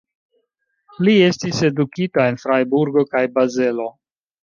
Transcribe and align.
Li 1.09 1.13
estis 1.27 1.61
edukita 1.69 2.27
en 2.33 2.43
Frajburgo 2.47 3.07
kaj 3.15 3.25
Bazelo. 3.41 3.91